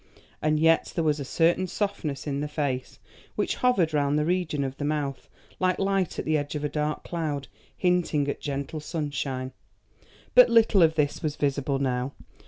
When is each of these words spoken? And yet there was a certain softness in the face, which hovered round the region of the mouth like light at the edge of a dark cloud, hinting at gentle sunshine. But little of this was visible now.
And 0.41 0.59
yet 0.59 0.93
there 0.95 1.03
was 1.03 1.19
a 1.19 1.23
certain 1.23 1.67
softness 1.67 2.25
in 2.25 2.39
the 2.41 2.47
face, 2.47 2.97
which 3.35 3.57
hovered 3.57 3.93
round 3.93 4.17
the 4.17 4.25
region 4.25 4.63
of 4.63 4.75
the 4.77 4.83
mouth 4.83 5.29
like 5.59 5.77
light 5.77 6.17
at 6.17 6.25
the 6.25 6.39
edge 6.39 6.55
of 6.55 6.63
a 6.63 6.69
dark 6.69 7.03
cloud, 7.03 7.47
hinting 7.77 8.27
at 8.27 8.41
gentle 8.41 8.79
sunshine. 8.79 9.51
But 10.33 10.49
little 10.49 10.81
of 10.81 10.95
this 10.95 11.21
was 11.21 11.35
visible 11.35 11.77
now. 11.77 12.13